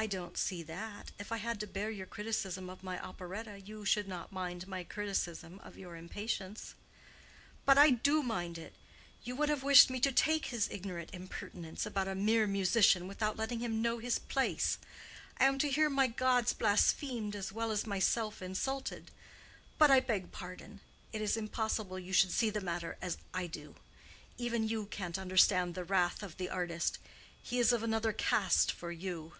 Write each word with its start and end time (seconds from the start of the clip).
"I 0.00 0.06
don't 0.06 0.38
see 0.38 0.62
that. 0.62 1.10
If 1.18 1.32
I 1.32 1.38
have 1.38 1.58
to 1.58 1.66
bear 1.66 1.90
your 1.90 2.06
criticism 2.06 2.70
of 2.70 2.84
my 2.84 3.04
operetta, 3.04 3.60
you 3.60 3.84
should 3.84 4.06
not 4.06 4.30
mind 4.30 4.68
my 4.68 4.84
criticism 4.84 5.58
of 5.64 5.76
your 5.76 5.96
impatience." 5.96 6.76
"But 7.64 7.78
I 7.78 7.90
do 7.90 8.22
mind 8.22 8.58
it. 8.58 8.74
You 9.24 9.34
would 9.34 9.48
have 9.48 9.64
wished 9.64 9.90
me 9.90 9.98
to 9.98 10.12
take 10.12 10.46
his 10.46 10.68
ignorant 10.70 11.10
impertinence 11.12 11.84
about 11.84 12.06
a 12.06 12.14
'mere 12.14 12.46
musician' 12.46 13.08
without 13.08 13.36
letting 13.36 13.58
him 13.58 13.82
know 13.82 13.98
his 13.98 14.20
place. 14.20 14.78
I 15.38 15.46
am 15.46 15.58
to 15.58 15.68
hear 15.68 15.90
my 15.90 16.06
gods 16.06 16.52
blasphemed 16.52 17.34
as 17.34 17.50
well 17.50 17.72
as 17.72 17.84
myself 17.84 18.40
insulted. 18.40 19.10
But 19.78 19.90
I 19.90 19.98
beg 19.98 20.30
pardon. 20.30 20.78
It 21.12 21.22
is 21.22 21.36
impossible 21.36 21.98
you 21.98 22.12
should 22.12 22.30
see 22.30 22.50
the 22.50 22.60
matter 22.60 22.96
as 23.02 23.18
I 23.34 23.48
do. 23.48 23.74
Even 24.36 24.68
you 24.68 24.86
can't 24.86 25.18
understand 25.18 25.74
the 25.74 25.82
wrath 25.82 26.22
of 26.22 26.36
the 26.36 26.48
artist: 26.50 27.00
he 27.42 27.58
is 27.58 27.72
of 27.72 27.82
another 27.82 28.12
caste 28.12 28.70
for 28.70 28.92
you." 28.92 29.32